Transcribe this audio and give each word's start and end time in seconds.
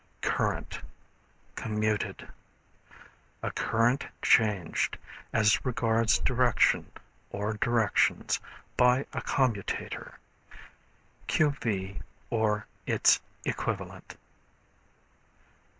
Current, 0.21 0.81
Commuted. 1.53 2.27
A 3.43 3.51
current 3.51 4.07
changed, 4.23 4.97
as 5.31 5.63
regards 5.63 6.17
direction 6.17 6.91
or 7.29 7.53
directions, 7.53 8.39
by 8.77 9.05
a 9.13 9.21
commutator, 9.21 10.17
q. 11.27 11.51
v., 11.61 11.99
or 12.31 12.65
its 12.87 13.21
equivalent. 13.45 14.17